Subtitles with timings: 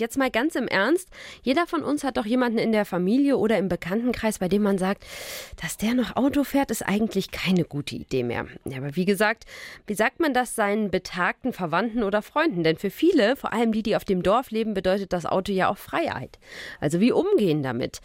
[0.00, 1.08] Jetzt mal ganz im Ernst.
[1.42, 4.78] Jeder von uns hat doch jemanden in der Familie oder im Bekanntenkreis, bei dem man
[4.78, 5.04] sagt,
[5.60, 8.46] dass der noch Auto fährt, ist eigentlich keine gute Idee mehr.
[8.64, 9.44] Ja, aber wie gesagt,
[9.86, 12.64] wie sagt man das seinen betagten Verwandten oder Freunden?
[12.64, 15.68] Denn für viele, vor allem die, die auf dem Dorf leben, bedeutet das Auto ja
[15.68, 16.38] auch Freiheit.
[16.80, 18.00] Also wie umgehen damit?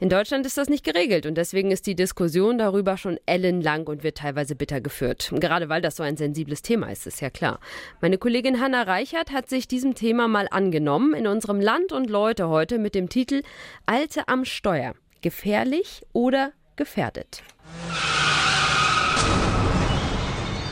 [0.00, 4.02] In Deutschland ist das nicht geregelt und deswegen ist die Diskussion darüber schon ellenlang und
[4.02, 5.32] wird teilweise bitter geführt.
[5.32, 7.58] Gerade weil das so ein sensibles Thema ist, ist ja klar.
[8.02, 12.48] Meine Kollegin Hanna Reichert hat sich diesem Thema mal angenommen in unserem Land und Leute
[12.48, 13.42] heute mit dem Titel
[13.86, 14.94] Alte am Steuer.
[15.20, 17.44] Gefährlich oder gefährdet?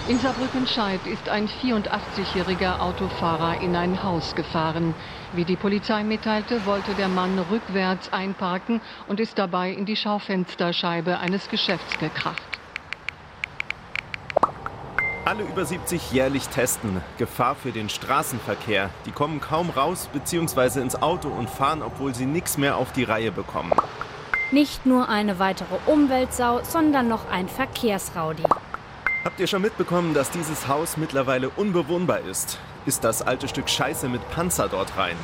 [0.09, 4.92] In Saarbrücken-Scheid ist ein 84-jähriger Autofahrer in ein Haus gefahren.
[5.34, 11.19] Wie die Polizei mitteilte, wollte der Mann rückwärts einparken und ist dabei in die Schaufensterscheibe
[11.19, 12.55] eines Geschäfts gekracht.
[15.26, 17.00] Alle über 70 jährlich testen.
[17.19, 18.91] Gefahr für den Straßenverkehr.
[19.06, 20.80] Die kommen kaum raus bzw.
[20.80, 23.72] ins Auto und fahren, obwohl sie nichts mehr auf die Reihe bekommen.
[24.52, 28.44] Nicht nur eine weitere Umweltsau, sondern noch ein Verkehrsraudi.
[29.24, 32.61] Habt ihr schon mitbekommen, dass dieses Haus mittlerweile unbewohnbar ist?
[32.86, 35.16] Ist das alte Stück Scheiße mit Panzer dort rein?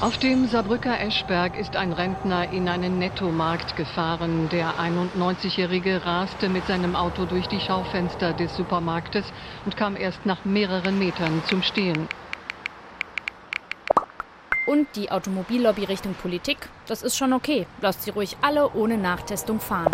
[0.00, 4.48] Auf dem Saarbrücker Eschberg ist ein Rentner in einen Nettomarkt gefahren.
[4.50, 9.26] Der 91-Jährige raste mit seinem Auto durch die Schaufenster des Supermarktes
[9.66, 12.08] und kam erst nach mehreren Metern zum Stehen.
[14.66, 17.66] Und die Automobillobby Richtung Politik, das ist schon okay.
[17.82, 19.92] Lasst sie ruhig alle ohne Nachtestung fahren.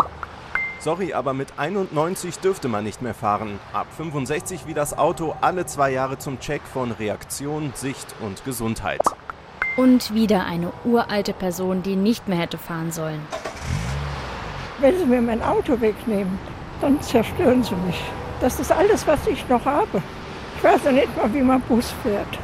[0.79, 3.59] Sorry, aber mit 91 dürfte man nicht mehr fahren.
[3.73, 9.01] Ab 65 wie das Auto alle zwei Jahre zum Check von Reaktion, Sicht und Gesundheit.
[9.77, 13.21] Und wieder eine uralte Person, die nicht mehr hätte fahren sollen.
[14.79, 16.39] Wenn Sie mir mein Auto wegnehmen,
[16.81, 18.01] dann zerstören Sie mich.
[18.41, 20.01] Das ist alles, was ich noch habe.
[20.57, 22.39] Ich weiß ja nicht mal, wie man Bus fährt.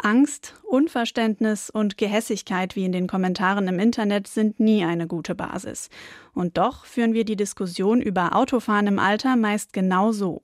[0.00, 5.88] Angst, Unverständnis und Gehässigkeit wie in den Kommentaren im Internet sind nie eine gute Basis.
[6.34, 10.42] Und doch führen wir die Diskussion über Autofahren im Alter meist genau so.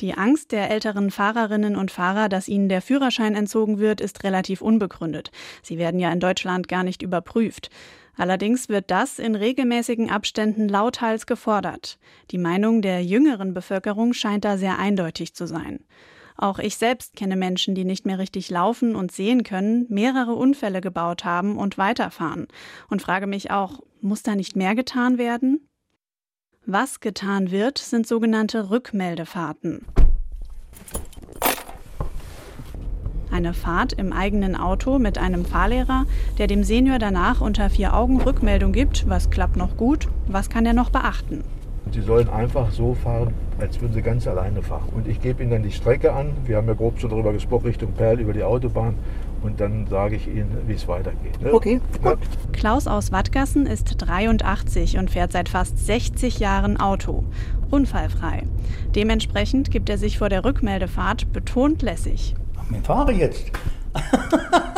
[0.00, 4.60] Die Angst der älteren Fahrerinnen und Fahrer, dass ihnen der Führerschein entzogen wird, ist relativ
[4.60, 5.30] unbegründet.
[5.62, 7.70] Sie werden ja in Deutschland gar nicht überprüft.
[8.16, 11.98] Allerdings wird das in regelmäßigen Abständen lauthals gefordert.
[12.30, 15.84] Die Meinung der jüngeren Bevölkerung scheint da sehr eindeutig zu sein.
[16.38, 20.80] Auch ich selbst kenne Menschen, die nicht mehr richtig laufen und sehen können, mehrere Unfälle
[20.80, 22.46] gebaut haben und weiterfahren.
[22.88, 25.68] Und frage mich auch, muss da nicht mehr getan werden?
[26.68, 29.86] Was getan wird, sind sogenannte Rückmeldefahrten.
[33.30, 36.06] Eine Fahrt im eigenen Auto mit einem Fahrlehrer,
[36.38, 40.66] der dem Senior danach unter vier Augen Rückmeldung gibt, was klappt noch gut, was kann
[40.66, 41.44] er noch beachten.
[41.92, 44.88] Sie sollen einfach so fahren, als würden sie ganz alleine fahren.
[44.92, 46.32] Und ich gebe ihnen dann die Strecke an.
[46.46, 48.94] Wir haben ja grob schon darüber gesprochen, Richtung Perl über die Autobahn.
[49.46, 51.40] Und dann sage ich ihnen, wie es weitergeht.
[51.40, 51.54] Ne?
[51.54, 52.18] Okay, gut.
[52.52, 57.22] Klaus aus Wattgassen ist 83 und fährt seit fast 60 Jahren Auto.
[57.70, 58.42] Unfallfrei.
[58.96, 62.34] Dementsprechend gibt er sich vor der Rückmeldefahrt betont lässig.
[62.70, 63.52] Wir fahren jetzt.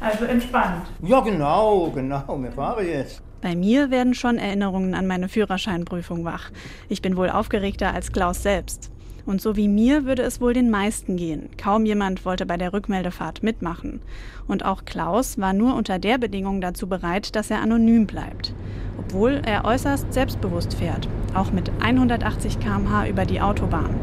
[0.00, 0.86] Also entspannt.
[1.02, 3.20] Ja, genau, genau, wir fahren jetzt.
[3.42, 6.50] Bei mir werden schon Erinnerungen an meine Führerscheinprüfung wach.
[6.88, 8.92] Ich bin wohl aufgeregter als Klaus selbst.
[9.28, 11.50] Und so wie mir würde es wohl den meisten gehen.
[11.58, 14.00] Kaum jemand wollte bei der Rückmeldefahrt mitmachen.
[14.46, 18.54] Und auch Klaus war nur unter der Bedingung dazu bereit, dass er anonym bleibt.
[18.98, 23.94] Obwohl er äußerst selbstbewusst fährt, auch mit 180 km/h über die Autobahn.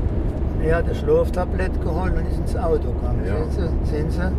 [0.63, 3.23] Er hat ein Schlaftablett geholt und ist ins Auto gegangen.
[3.25, 3.45] Ja.
[3.45, 3.89] Sehen Sie?
[3.89, 4.31] Sehen Sie?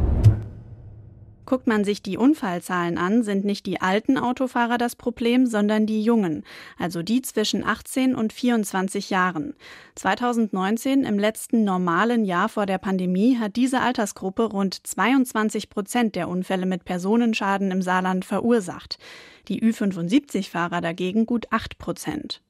[1.47, 6.03] Guckt man sich die Unfallzahlen an, sind nicht die alten Autofahrer das Problem, sondern die
[6.03, 6.43] jungen,
[6.77, 9.55] also die zwischen 18 und 24 Jahren.
[9.95, 16.29] 2019, im letzten normalen Jahr vor der Pandemie, hat diese Altersgruppe rund 22 Prozent der
[16.29, 18.99] Unfälle mit Personenschaden im Saarland verursacht.
[19.47, 22.43] Die Ü75-Fahrer dagegen gut 8 Prozent.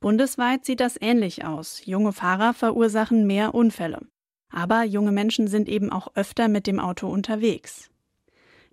[0.00, 1.80] Bundesweit sieht das ähnlich aus.
[1.86, 4.06] Junge Fahrer verursachen mehr Unfälle.
[4.50, 7.90] Aber junge Menschen sind eben auch öfter mit dem Auto unterwegs.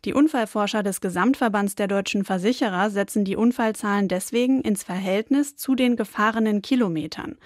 [0.05, 5.95] Die Unfallforscher des Gesamtverbands der deutschen Versicherer setzen die Unfallzahlen deswegen ins Verhältnis zu den
[5.95, 7.37] gefahrenen Kilometern.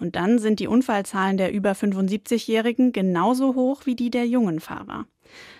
[0.00, 5.04] Und dann sind die Unfallzahlen der über 75-Jährigen genauso hoch wie die der jungen Fahrer.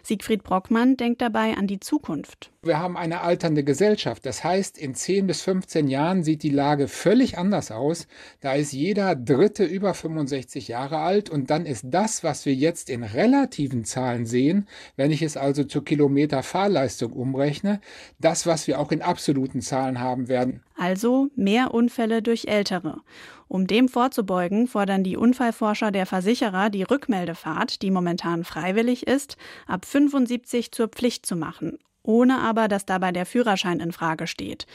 [0.07, 2.53] Siegfried Brockmann denkt dabei an die Zukunft.
[2.63, 4.25] Wir haben eine alternde Gesellschaft.
[4.25, 8.07] Das heißt, in 10 bis 15 Jahren sieht die Lage völlig anders aus.
[8.41, 12.89] Da ist jeder Dritte über 65 Jahre alt und dann ist das, was wir jetzt
[12.89, 17.81] in relativen Zahlen sehen, wenn ich es also zur Kilometerfahrleistung umrechne,
[18.21, 20.63] das, was wir auch in absoluten Zahlen haben werden.
[20.77, 23.01] Also mehr Unfälle durch Ältere.
[23.49, 29.37] Um dem vorzubeugen, fordern die Unfallforscher der Versicherer, die Rückmeldefahrt, die momentan freiwillig ist,
[29.69, 34.67] ab 75 zur Pflicht zu machen, ohne aber, dass dabei der Führerschein in Frage steht.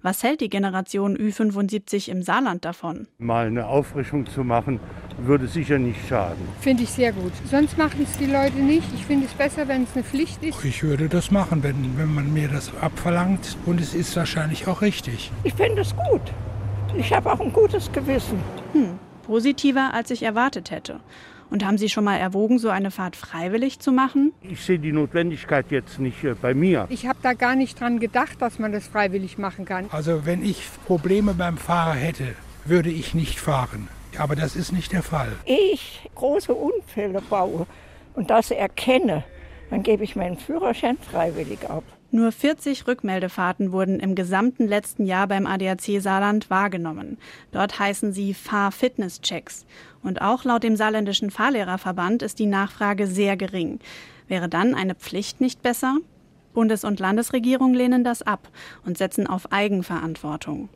[0.00, 3.06] Was hält die Generation Ü75 im Saarland davon?
[3.18, 4.80] Mal eine Auffrischung zu machen,
[5.18, 6.48] würde sicher nicht schaden.
[6.62, 7.32] Finde ich sehr gut.
[7.50, 8.88] Sonst machen es die Leute nicht.
[8.94, 10.64] Ich finde es besser, wenn es eine Pflicht ist.
[10.64, 13.58] Ich würde das machen, wenn, wenn man mir das abverlangt.
[13.66, 15.30] Und es ist wahrscheinlich auch richtig.
[15.44, 16.22] Ich finde es gut.
[16.96, 18.38] Ich habe auch ein gutes Gewissen.
[18.72, 21.00] Hm, positiver, als ich erwartet hätte.
[21.50, 24.32] Und haben Sie schon mal erwogen, so eine Fahrt freiwillig zu machen?
[24.42, 26.86] Ich sehe die Notwendigkeit jetzt nicht äh, bei mir.
[26.90, 29.86] Ich habe da gar nicht dran gedacht, dass man das freiwillig machen kann.
[29.90, 33.88] Also wenn ich Probleme beim Fahrer hätte, würde ich nicht fahren.
[34.16, 35.32] Aber das ist nicht der Fall.
[35.44, 37.66] Ich große Unfälle baue
[38.14, 39.24] und das erkenne,
[39.70, 41.84] dann gebe ich meinen Führerschein freiwillig ab.
[42.12, 47.18] Nur 40 Rückmeldefahrten wurden im gesamten letzten Jahr beim ADAC Saarland wahrgenommen.
[47.52, 49.64] Dort heißen sie Fahr-Fitness-Checks.
[50.02, 53.78] Und auch laut dem Saarländischen Fahrlehrerverband ist die Nachfrage sehr gering.
[54.26, 55.98] Wäre dann eine Pflicht nicht besser?
[56.52, 58.48] Bundes- und Landesregierung lehnen das ab
[58.84, 60.68] und setzen auf Eigenverantwortung.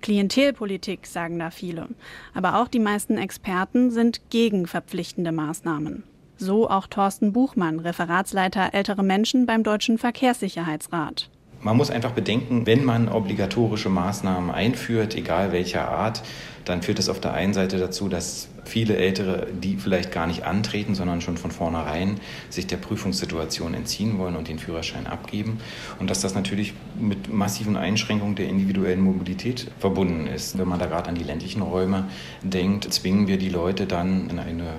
[0.00, 1.88] Klientelpolitik, sagen da viele.
[2.34, 6.02] Aber auch die meisten Experten sind gegen verpflichtende Maßnahmen.
[6.36, 11.30] So auch Thorsten Buchmann, Referatsleiter Ältere Menschen beim Deutschen Verkehrssicherheitsrat.
[11.64, 16.22] Man muss einfach bedenken, wenn man obligatorische Maßnahmen einführt, egal welcher Art,
[16.66, 20.44] dann führt das auf der einen Seite dazu, dass viele Ältere, die vielleicht gar nicht
[20.44, 22.20] antreten, sondern schon von vornherein
[22.50, 25.58] sich der Prüfungssituation entziehen wollen und den Führerschein abgeben.
[26.00, 30.58] Und dass das natürlich mit massiven Einschränkungen der individuellen Mobilität verbunden ist.
[30.58, 32.08] Wenn man da gerade an die ländlichen Räume
[32.42, 34.74] denkt, zwingen wir die Leute dann in eine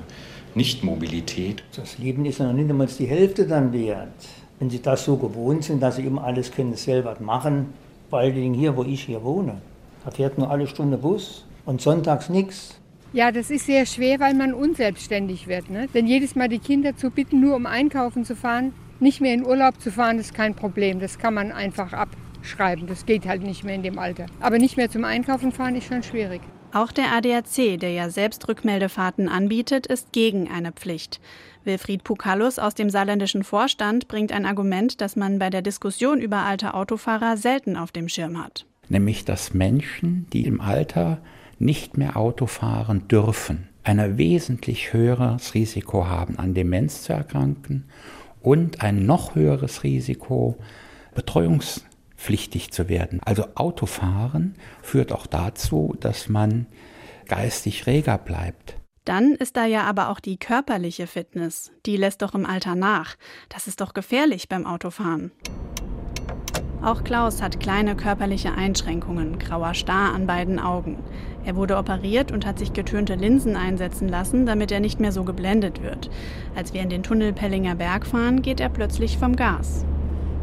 [0.55, 1.63] Nichtmobilität.
[1.75, 4.07] Das Leben ist noch nicht einmal die Hälfte dann wert.
[4.59, 7.73] Wenn sie das so gewohnt sind, dass sie immer alles können selber machen,
[8.09, 9.57] vor allen Dingen hier, wo ich hier wohne.
[10.05, 12.79] Da fährt nur alle Stunde Bus und sonntags nichts.
[13.11, 15.69] Ja, das ist sehr schwer, weil man unselbstständig wird.
[15.69, 15.87] Ne?
[15.93, 19.45] Denn jedes Mal die Kinder zu bitten, nur um einkaufen zu fahren, nicht mehr in
[19.45, 20.99] Urlaub zu fahren, ist kein Problem.
[20.99, 22.87] Das kann man einfach abschreiben.
[22.87, 24.27] Das geht halt nicht mehr in dem Alter.
[24.39, 26.41] Aber nicht mehr zum Einkaufen fahren ist schon schwierig.
[26.73, 31.21] Auch der ADAC, der ja selbst Rückmeldefahrten anbietet, ist gegen eine Pflicht.
[31.63, 36.37] Wilfried Pukalus aus dem saarländischen Vorstand bringt ein Argument, das man bei der Diskussion über
[36.37, 38.65] alte Autofahrer selten auf dem Schirm hat.
[38.89, 41.19] Nämlich, dass Menschen, die im Alter
[41.57, 47.85] nicht mehr Auto fahren dürfen, ein wesentlich höheres Risiko haben, an Demenz zu erkranken
[48.41, 50.57] und ein noch höheres Risiko,
[51.13, 51.85] Betreuungs
[52.25, 53.21] pflichtig zu werden.
[53.23, 56.65] Also Autofahren führt auch dazu, dass man
[57.27, 58.77] geistig reger bleibt.
[59.05, 61.71] Dann ist da ja aber auch die körperliche Fitness.
[61.85, 63.15] Die lässt doch im Alter nach.
[63.49, 65.31] Das ist doch gefährlich beim Autofahren.
[66.81, 71.03] Auch Klaus hat kleine körperliche Einschränkungen, grauer Star an beiden Augen.
[71.43, 75.23] Er wurde operiert und hat sich getönte Linsen einsetzen lassen, damit er nicht mehr so
[75.23, 76.09] geblendet wird.
[76.55, 79.85] Als wir in den Tunnel Pellinger Berg fahren, geht er plötzlich vom Gas.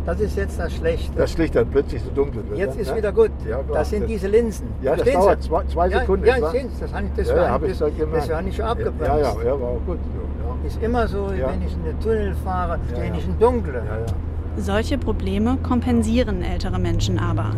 [0.05, 1.13] Das ist jetzt das Schlechte.
[1.17, 2.59] Das Licht dann plötzlich so dunkel wird.
[2.59, 2.83] Jetzt ja?
[2.83, 3.31] ist wieder gut.
[3.49, 4.67] Ja, das sind diese Linsen.
[4.83, 5.49] Ja, das Verstehen dauert Sie?
[5.49, 6.27] zwei, zwei Sekunden.
[6.27, 9.07] Ja, ja sehen Sie, das, das, ja, war, ja, das, das war nicht schon abgebremst.
[9.07, 9.99] Ja, ja, ja, war auch gut.
[9.99, 10.67] Ja.
[10.67, 11.51] Ist immer so, Ja.
[11.51, 13.15] wenn ich in den Tunnel fahre, stehe ja.
[13.15, 13.27] ich.
[13.41, 14.07] Ja, ja.
[14.57, 17.51] Solche Probleme kompensieren ältere Menschen aber.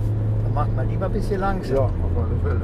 [0.45, 1.76] Da macht man lieber ein bisschen langsam.
[1.76, 2.62] Ja, auf alle Fälle.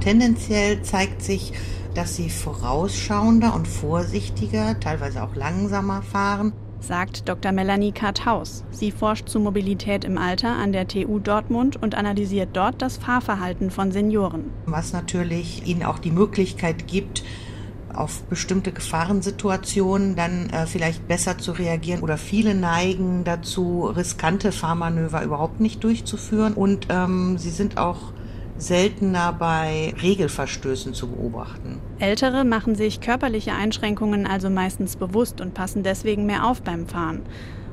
[0.00, 1.52] Tendenziell zeigt sich,
[1.94, 6.52] dass sie vorausschauender und vorsichtiger, teilweise auch langsamer fahren.
[6.82, 7.52] Sagt Dr.
[7.52, 8.64] Melanie Karthaus.
[8.72, 13.70] Sie forscht zu Mobilität im Alter an der TU Dortmund und analysiert dort das Fahrverhalten
[13.70, 14.50] von Senioren.
[14.66, 17.22] Was natürlich ihnen auch die Möglichkeit gibt,
[17.94, 25.22] auf bestimmte Gefahrensituationen dann äh, vielleicht besser zu reagieren oder viele neigen dazu, riskante Fahrmanöver
[25.22, 28.11] überhaupt nicht durchzuführen und ähm, sie sind auch
[28.62, 31.80] seltener bei Regelverstößen zu beobachten.
[31.98, 37.22] Ältere machen sich körperliche Einschränkungen also meistens bewusst und passen deswegen mehr auf beim Fahren.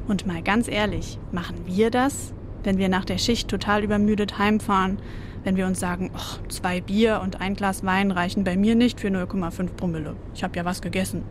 [0.07, 4.97] Und mal ganz ehrlich, machen wir das, wenn wir nach der Schicht total übermüdet heimfahren?
[5.43, 8.99] Wenn wir uns sagen, "Och, zwei Bier und ein Glas Wein reichen bei mir nicht
[8.99, 10.15] für 0,5 Promille.
[10.33, 11.23] Ich habe ja was gegessen.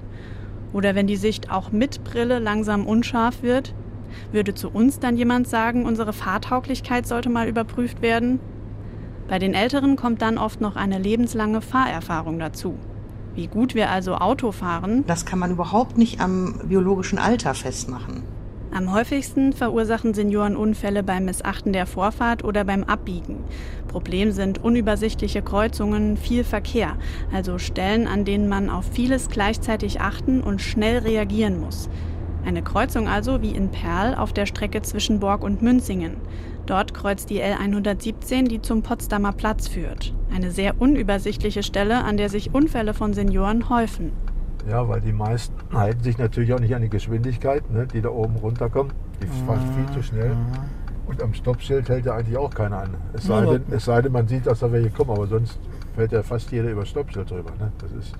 [0.73, 3.75] Oder wenn die Sicht auch mit Brille langsam unscharf wird,
[4.33, 8.41] würde zu uns dann jemand sagen, unsere Fahrtauglichkeit sollte mal überprüft werden?
[9.28, 12.75] Bei den Älteren kommt dann oft noch eine lebenslange Fahrerfahrung dazu.
[13.35, 18.23] Wie gut wir also Auto fahren, das kann man überhaupt nicht am biologischen Alter festmachen.
[18.70, 23.38] Am häufigsten verursachen Senioren Unfälle beim Missachten der Vorfahrt oder beim Abbiegen.
[23.87, 26.97] Problem sind unübersichtliche Kreuzungen, viel Verkehr,
[27.32, 31.88] also Stellen, an denen man auf vieles gleichzeitig achten und schnell reagieren muss.
[32.49, 36.17] Eine Kreuzung also wie in Perl auf der Strecke zwischen Borg und Münzingen.
[36.64, 40.14] Dort kreuzt die L117, die zum Potsdamer Platz führt.
[40.35, 44.12] Eine sehr unübersichtliche Stelle, an der sich Unfälle von Senioren häufen.
[44.67, 48.09] Ja, weil die meisten halten sich natürlich auch nicht an die Geschwindigkeit, ne, die da
[48.09, 48.95] oben runterkommen.
[49.23, 50.35] Die fahren viel zu schnell.
[51.05, 52.95] Und am Stoppschild hält ja eigentlich auch keiner an.
[53.12, 55.59] Es sei, denn, es sei denn, man sieht, dass da welche kommen, aber sonst
[55.95, 57.50] fällt ja fast jeder über das Stoppschild drüber.
[57.59, 57.71] Ne?
[57.76, 58.14] Das ist,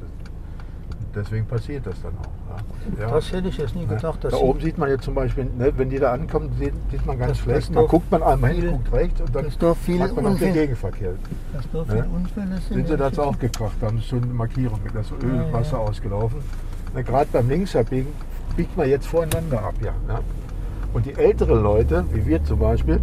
[1.15, 2.99] deswegen passiert das dann auch.
[3.01, 3.11] Ja.
[3.11, 4.19] Das hätte ich jetzt nie gedacht.
[4.23, 7.19] Da oben sieht man jetzt zum Beispiel, ne, wenn die da ankommen, sieht, sieht man
[7.19, 7.75] ganz schlecht.
[7.75, 11.13] doch guckt man einmal hin, guckt rechts und dann hat man auch den Gegenverkehr.
[11.53, 11.85] dass da Ne?
[11.89, 12.75] viele Unfälle sind.
[12.75, 15.43] Sind sie dazu auch gekracht, da haben sie schon eine Markierung mit das Öl Ja,
[15.43, 15.53] und ja.
[15.53, 16.39] Wasser ausgelaufen.
[16.95, 18.13] Gerade beim Linksabbiegen
[18.57, 19.75] biegt man jetzt voreinander ab.
[19.85, 20.21] Ja, ne?
[20.95, 22.99] Und die älteren Leute, wie wir zum Beispiel,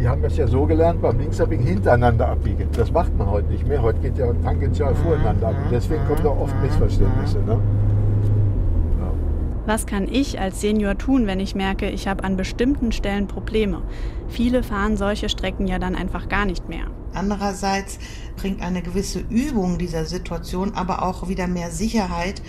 [0.00, 2.68] die haben das ja so gelernt, beim Linksabbiegen hintereinander abbiegen.
[2.72, 3.82] Das macht man heute nicht mehr.
[3.82, 5.56] Heute geht ja tangential voreinander ab.
[5.70, 7.38] Deswegen kommen da oft Missverständnisse.
[7.38, 7.58] Ne?
[9.68, 13.82] Was kann ich als Senior tun, wenn ich merke, ich habe an bestimmten Stellen Probleme?
[14.26, 16.86] Viele fahren solche Strecken ja dann einfach gar nicht mehr.
[17.12, 17.98] Andererseits
[18.38, 22.40] bringt eine gewisse Übung dieser Situation aber auch wieder mehr Sicherheit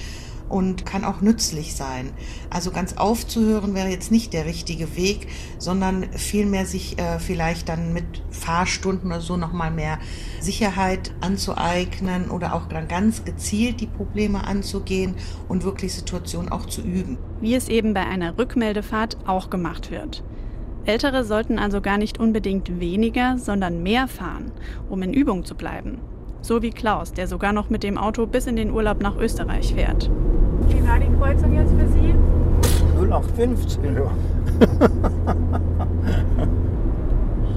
[0.50, 2.12] und kann auch nützlich sein.
[2.50, 5.28] Also ganz aufzuhören wäre jetzt nicht der richtige Weg,
[5.58, 10.00] sondern vielmehr sich äh, vielleicht dann mit Fahrstunden oder so nochmal mehr
[10.42, 15.16] Sicherheit anzueignen oder auch dann ganz gezielt die Probleme anzugehen
[15.48, 17.18] und wirklich Situationen auch zu üben.
[17.42, 20.24] Wie es eben bei einer Rückmeldefahrt auch gemacht wird.
[20.86, 24.52] Ältere sollten also gar nicht unbedingt weniger, sondern mehr fahren,
[24.90, 26.00] um in Übung zu bleiben.
[26.42, 29.74] So wie Klaus, der sogar noch mit dem Auto bis in den Urlaub nach Österreich
[29.74, 30.10] fährt.
[30.70, 32.14] Wie war die Kreuzung jetzt für Sie?
[32.98, 33.80] 0815.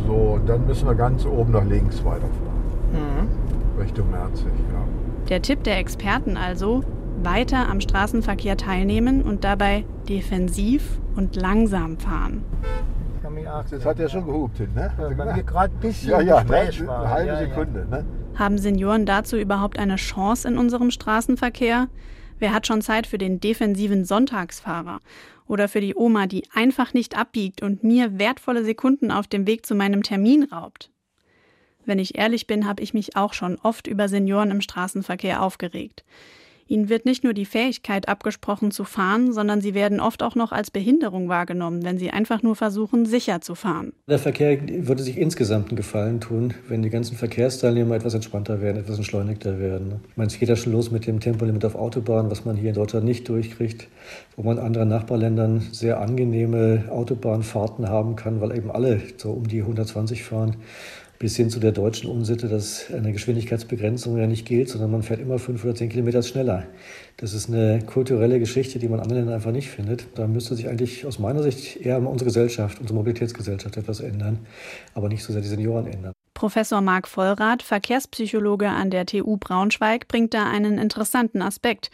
[0.06, 2.62] So, und dann müssen wir ganz oben nach links weiterfahren.
[2.92, 3.80] Mhm.
[3.80, 4.46] Richtung Merzig.
[4.46, 4.84] Ja.
[5.28, 6.82] Der Tipp der Experten also,
[7.22, 12.42] weiter am Straßenverkehr teilnehmen und dabei defensiv und langsam fahren.
[13.70, 14.90] Das hat ja schon gehupt hin, ne?
[14.98, 16.66] Ja, bei mir gerade ein bisschen Ja, ja, ne?
[16.66, 17.00] Gespräch war.
[17.00, 17.48] eine halbe Ja, ja.
[17.48, 17.86] Sekunde.
[17.90, 18.04] Ne?
[18.34, 21.86] Haben Senioren dazu überhaupt eine Chance in unserem Straßenverkehr?
[22.38, 25.00] Wer hat schon Zeit für den defensiven Sonntagsfahrer?
[25.46, 29.66] Oder für die Oma, die einfach nicht abbiegt und mir wertvolle Sekunden auf dem Weg
[29.66, 30.90] zu meinem Termin raubt?
[31.84, 36.04] Wenn ich ehrlich bin, habe ich mich auch schon oft über Senioren im Straßenverkehr aufgeregt.
[36.72, 40.52] Ihnen wird nicht nur die Fähigkeit abgesprochen zu fahren, sondern sie werden oft auch noch
[40.52, 43.92] als Behinderung wahrgenommen, wenn sie einfach nur versuchen, sicher zu fahren.
[44.08, 48.78] Der Verkehr würde sich insgesamt einen Gefallen tun, wenn die ganzen Verkehrsteilnehmer etwas entspannter werden,
[48.78, 50.00] etwas entschleunigter werden.
[50.08, 52.70] Ich meine, es geht ja schon los mit dem Tempolimit auf Autobahnen, was man hier
[52.70, 53.88] in Deutschland nicht durchkriegt,
[54.36, 59.46] wo man in anderen Nachbarländern sehr angenehme Autobahnfahrten haben kann, weil eben alle so um
[59.46, 60.56] die 120 fahren
[61.22, 65.20] bis hin zu der deutschen Unsitte, dass eine Geschwindigkeitsbegrenzung ja nicht gilt, sondern man fährt
[65.20, 66.64] immer fünf oder zehn Kilometer schneller.
[67.16, 70.08] Das ist eine kulturelle Geschichte, die man anderen Ländern einfach nicht findet.
[70.16, 74.40] Da müsste sich eigentlich aus meiner Sicht eher unsere Gesellschaft, unsere Mobilitätsgesellschaft etwas ändern,
[74.94, 76.12] aber nicht so sehr die Senioren ändern.
[76.34, 81.92] Professor Marc Vollrath, Verkehrspsychologe an der TU Braunschweig, bringt da einen interessanten Aspekt.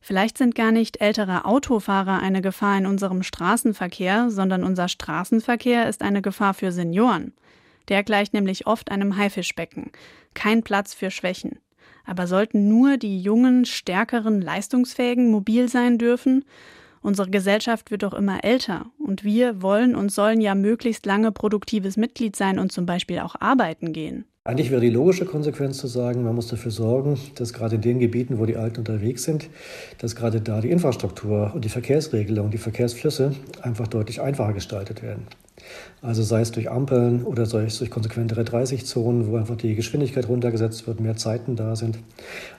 [0.00, 6.00] Vielleicht sind gar nicht ältere Autofahrer eine Gefahr in unserem Straßenverkehr, sondern unser Straßenverkehr ist
[6.00, 7.32] eine Gefahr für Senioren.
[7.88, 9.90] Der gleicht nämlich oft einem Haifischbecken.
[10.34, 11.58] Kein Platz für Schwächen.
[12.04, 16.44] Aber sollten nur die jungen, stärkeren, leistungsfähigen mobil sein dürfen?
[17.00, 21.96] Unsere Gesellschaft wird doch immer älter und wir wollen und sollen ja möglichst lange produktives
[21.96, 24.24] Mitglied sein und zum Beispiel auch arbeiten gehen.
[24.44, 27.98] Eigentlich wäre die logische Konsequenz zu sagen, man muss dafür sorgen, dass gerade in den
[27.98, 29.50] Gebieten, wo die Alten unterwegs sind,
[29.98, 35.26] dass gerade da die Infrastruktur und die Verkehrsregelung, die Verkehrsflüsse einfach deutlich einfacher gestaltet werden.
[36.02, 40.28] Also sei es durch Ampeln oder sei es durch konsequentere 30-Zonen, wo einfach die Geschwindigkeit
[40.28, 41.98] runtergesetzt wird, mehr Zeiten da sind.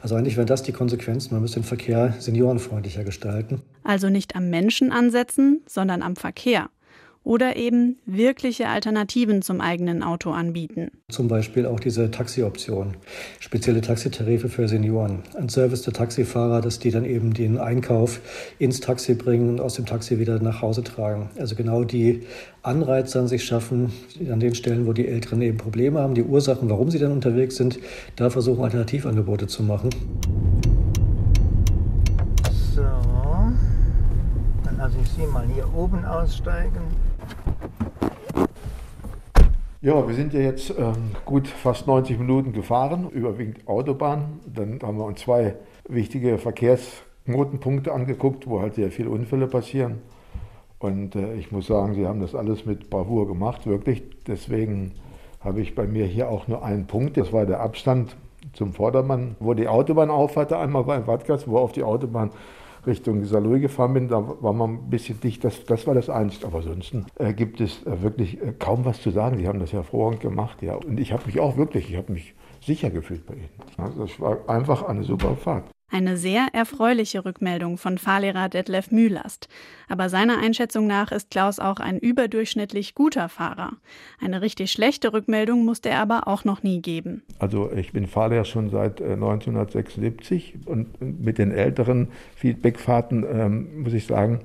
[0.02, 1.34] Also eigentlich wären das die Konsequenzen.
[1.34, 3.62] Man müsste den Verkehr seniorenfreundlicher gestalten.
[3.84, 6.70] Also nicht am Menschen ansetzen, sondern am Verkehr.
[7.24, 10.90] Oder eben wirkliche Alternativen zum eigenen Auto anbieten.
[11.10, 12.96] Zum Beispiel auch diese Taxioption,
[13.40, 15.20] spezielle Taxitarife für Senioren.
[15.36, 18.22] Ein Service der Taxifahrer, dass die dann eben den Einkauf
[18.58, 21.30] ins Taxi bringen und aus dem Taxi wieder nach Hause tragen.
[21.38, 22.22] Also genau die
[22.64, 23.92] Anreize an sich schaffen,
[24.32, 27.58] an den Stellen, wo die Älteren eben Probleme haben, die Ursachen, warum sie dann unterwegs
[27.58, 27.80] sind,
[28.16, 29.90] da versuchen Alternativangebote zu machen.
[32.74, 32.82] So,
[34.64, 37.09] dann lasse ich Sie mal hier oben aussteigen.
[39.82, 44.42] Ja, wir sind ja jetzt ähm, gut fast 90 Minuten gefahren, überwiegend Autobahn.
[44.46, 45.56] Dann haben wir uns zwei
[45.88, 50.00] wichtige Verkehrsknotenpunkte angeguckt, wo halt sehr viele Unfälle passieren.
[50.80, 54.04] Und äh, ich muss sagen, sie haben das alles mit Bravour gemacht, wirklich.
[54.28, 54.96] Deswegen
[55.40, 57.16] habe ich bei mir hier auch nur einen Punkt.
[57.16, 58.18] Das war der Abstand
[58.52, 60.58] zum Vordermann, wo die Autobahn aufhatte.
[60.58, 62.32] Einmal war im Wattgast, wo auf die Autobahn
[62.90, 66.48] Richtung Saarlouis gefahren bin, da war man ein bisschen dicht, das, das war das Einzige.
[66.48, 69.38] Aber ansonsten äh, gibt es äh, wirklich äh, kaum was zu sagen.
[69.38, 70.62] Die haben das hervorragend gemacht.
[70.62, 70.76] Ja.
[70.76, 73.50] Und ich habe mich auch wirklich, ich habe mich sicher gefühlt bei ihnen.
[73.78, 75.66] Also das war einfach eine super Fahrt.
[75.92, 79.48] Eine sehr erfreuliche Rückmeldung von Fahrlehrer Detlef Mühlast.
[79.88, 83.74] Aber seiner Einschätzung nach ist Klaus auch ein überdurchschnittlich guter Fahrer.
[84.22, 87.24] Eine richtig schlechte Rückmeldung musste er aber auch noch nie geben.
[87.40, 93.94] Also ich bin Fahrlehrer schon seit 1976 äh, und mit den älteren Feedbackfahrten ähm, muss
[93.94, 94.42] ich sagen,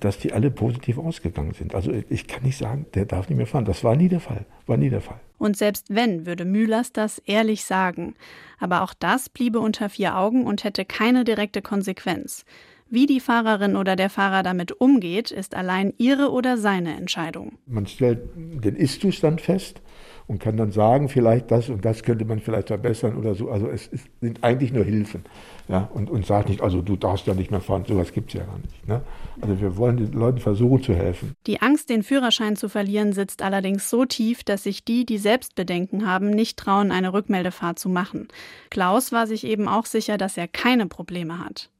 [0.00, 1.74] dass die alle positiv ausgegangen sind.
[1.74, 3.64] Also ich kann nicht sagen, der darf nicht mehr fahren.
[3.64, 4.46] Das war nie der Fall.
[4.66, 5.20] War nie der Fall.
[5.38, 8.14] Und selbst wenn, würde Mühlers das ehrlich sagen.
[8.58, 12.44] Aber auch das bliebe unter vier Augen und hätte keine direkte Konsequenz.
[12.90, 17.58] Wie die Fahrerin oder der Fahrer damit umgeht, ist allein ihre oder seine Entscheidung.
[17.66, 19.82] Man stellt den Ist-Zustand fest
[20.28, 23.50] und kann dann sagen, vielleicht das und das könnte man vielleicht verbessern oder so.
[23.50, 25.24] Also es ist, sind eigentlich nur Hilfen.
[25.68, 28.40] Ja, und, und sagt nicht, also du darfst ja nicht mehr fahren, sowas gibt es
[28.40, 28.86] ja gar nicht.
[28.86, 29.02] Ne?
[29.40, 31.32] Also wir wollen den Leuten versuchen zu helfen.
[31.46, 36.06] Die Angst, den Führerschein zu verlieren, sitzt allerdings so tief, dass sich die, die Selbstbedenken
[36.06, 38.28] haben, nicht trauen, eine Rückmeldefahrt zu machen.
[38.70, 41.70] Klaus war sich eben auch sicher, dass er keine Probleme hat.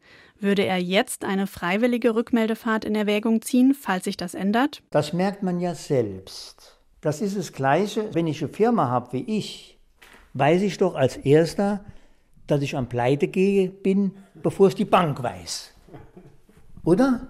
[0.41, 4.83] Würde er jetzt eine freiwillige Rückmeldefahrt in Erwägung ziehen, falls sich das ändert?
[4.91, 6.78] Das merkt man ja selbst.
[7.01, 9.79] Das ist das Gleiche, wenn ich eine Firma habe wie ich,
[10.35, 11.85] weiß ich doch als Erster,
[12.47, 14.13] dass ich am Pleite gehe bin,
[14.43, 15.73] bevor es die Bank weiß.
[16.85, 17.29] Oder?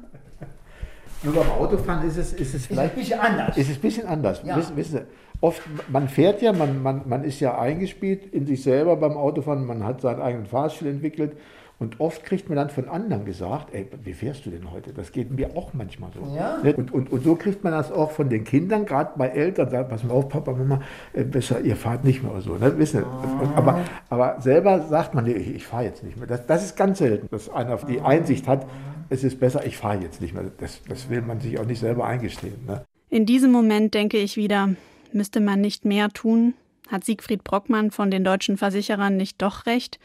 [1.23, 3.57] Nur beim Autofahren ist es, ist es vielleicht ist ein bisschen anders.
[3.57, 4.43] Ist es ein bisschen anders.
[4.45, 4.57] Ja.
[4.57, 5.07] Wissen, wissen Sie,
[5.41, 9.67] oft, man fährt ja, man, man, man ist ja eingespielt in sich selber beim Autofahren,
[9.67, 11.37] man hat seinen eigenen Fahrstil entwickelt
[11.81, 14.93] und oft kriegt man dann von anderen gesagt, ey, wie fährst du denn heute?
[14.93, 16.35] Das geht mir auch manchmal so.
[16.35, 16.59] Ja.
[16.61, 16.75] Ne?
[16.75, 19.89] Und, und, und so kriegt man das auch von den Kindern, gerade bei Eltern, sagt,
[19.89, 20.81] pass mal auf, Papa, Mama,
[21.13, 22.57] äh, besser, ihr fahrt nicht mehr oder so.
[22.57, 22.77] Ne?
[22.79, 26.27] Wissen, und, aber, aber selber sagt man, nee, ich, ich fahre jetzt nicht mehr.
[26.27, 28.67] Das, das ist ganz selten, dass einer die Einsicht hat,
[29.09, 30.51] es ist besser, ich fahre jetzt nicht mehr.
[30.59, 32.67] Das, das will man sich auch nicht selber eingestehen.
[32.67, 32.85] Ne?
[33.09, 34.71] In diesem Moment denke ich wieder,
[35.13, 36.55] müsste man nicht mehr tun?
[36.89, 40.01] Hat Siegfried Brockmann von den deutschen Versicherern nicht doch recht?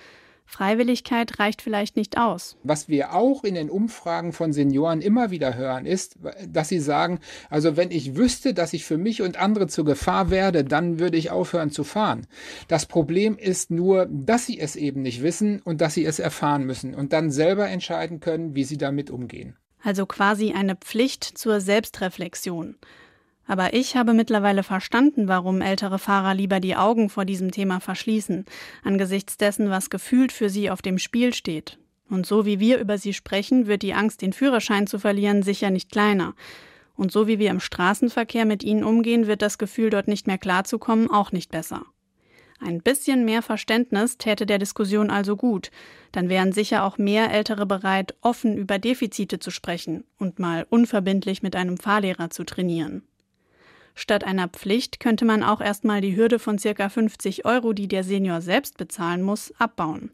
[0.46, 2.58] Freiwilligkeit reicht vielleicht nicht aus.
[2.64, 7.20] Was wir auch in den Umfragen von Senioren immer wieder hören, ist, dass sie sagen,
[7.50, 11.18] also wenn ich wüsste, dass ich für mich und andere zur Gefahr werde, dann würde
[11.18, 12.28] ich aufhören zu fahren.
[12.68, 16.66] Das Problem ist nur, dass sie es eben nicht wissen und dass sie es erfahren
[16.66, 19.58] müssen und dann selber entscheiden können, wie sie damit umgehen.
[19.82, 22.78] Also quasi eine Pflicht zur Selbstreflexion.
[23.46, 28.46] Aber ich habe mittlerweile verstanden, warum ältere Fahrer lieber die Augen vor diesem Thema verschließen,
[28.84, 31.78] angesichts dessen, was gefühlt für sie auf dem Spiel steht.
[32.10, 35.72] Und so wie wir über sie sprechen, wird die Angst, den Führerschein zu verlieren, sicher
[35.72, 36.36] nicht kleiner.
[36.96, 40.38] Und so wie wir im Straßenverkehr mit ihnen umgehen, wird das Gefühl, dort nicht mehr
[40.38, 41.86] klarzukommen, auch nicht besser.
[42.60, 45.70] Ein bisschen mehr Verständnis täte der Diskussion also gut,
[46.14, 51.44] dann wären sicher auch mehr Ältere bereit, offen über Defizite zu sprechen und mal unverbindlich
[51.44, 53.04] mit einem Fahrlehrer zu trainieren.
[53.96, 56.90] Statt einer Pflicht könnte man auch erstmal die Hürde von ca.
[56.90, 60.12] 50 Euro, die der Senior selbst bezahlen muss, abbauen.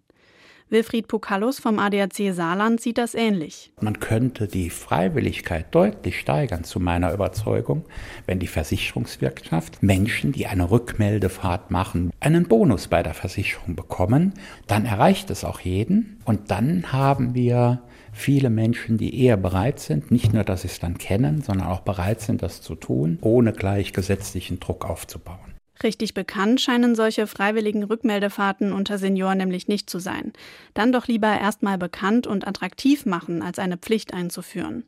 [0.72, 3.72] Wilfried Pukalus vom ADAC Saarland sieht das ähnlich.
[3.82, 7.86] Man könnte die Freiwilligkeit deutlich steigern, zu meiner Überzeugung,
[8.28, 14.36] wenn die Versicherungswirtschaft Menschen, die eine Rückmeldefahrt machen, einen Bonus bei der Versicherung bekommen.
[14.68, 17.82] Dann erreicht es auch jeden und dann haben wir
[18.20, 21.82] viele Menschen, die eher bereit sind, nicht nur, dass sie es dann kennen, sondern auch
[21.82, 25.56] bereit sind, das zu tun, ohne gleich gesetzlichen Druck aufzubauen.
[25.82, 30.34] Richtig bekannt scheinen solche freiwilligen Rückmeldefahrten unter Senioren nämlich nicht zu sein.
[30.74, 34.84] Dann doch lieber erstmal bekannt und attraktiv machen, als eine Pflicht einzuführen.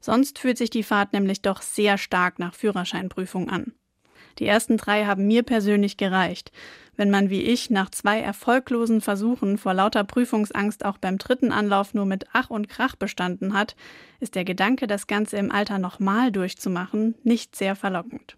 [0.00, 3.72] Sonst fühlt sich die Fahrt nämlich doch sehr stark nach Führerscheinprüfung an.
[4.38, 6.52] Die ersten drei haben mir persönlich gereicht.
[6.96, 11.92] Wenn man wie ich nach zwei erfolglosen Versuchen vor lauter Prüfungsangst auch beim dritten Anlauf
[11.92, 13.76] nur mit Ach und Krach bestanden hat,
[14.18, 18.36] ist der Gedanke, das Ganze im Alter nochmal durchzumachen, nicht sehr verlockend.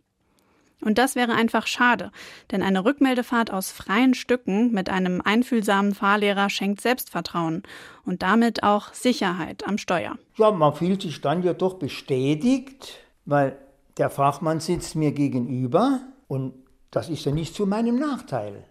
[0.80, 2.12] Und das wäre einfach schade,
[2.52, 7.64] denn eine Rückmeldefahrt aus freien Stücken mit einem einfühlsamen Fahrlehrer schenkt Selbstvertrauen
[8.04, 10.16] und damit auch Sicherheit am Steuer.
[10.36, 13.56] Ja, man fühlt sich dann ja doch bestätigt, weil
[13.98, 16.54] der Fachmann sitzt mir gegenüber und
[16.90, 18.64] das ist ja nicht zu meinem Nachteil.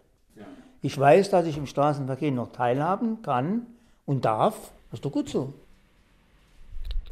[0.82, 3.66] Ich weiß, dass ich im Straßenverkehr noch teilhaben kann
[4.06, 4.72] und darf.
[4.90, 5.54] Das ist doch gut so.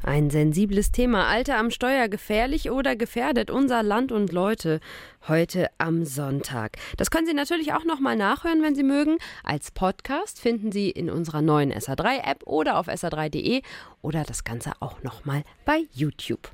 [0.03, 1.27] Ein sensibles Thema.
[1.27, 4.79] Alter am Steuer gefährlich oder gefährdet unser Land und Leute
[5.27, 6.77] heute am Sonntag.
[6.97, 9.17] Das können Sie natürlich auch noch mal nachhören, wenn Sie mögen.
[9.43, 13.63] Als Podcast finden Sie in unserer neuen SA3 App oder auf sa3.de
[14.03, 16.53] oder das Ganze auch noch mal bei YouTube.